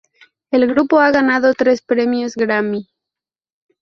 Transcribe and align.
El 0.49 0.65
grupo 0.65 0.99
ha 0.99 1.11
ganado 1.11 1.53
tres 1.53 1.83
Premios 1.83 2.33
Grammy. 2.35 2.89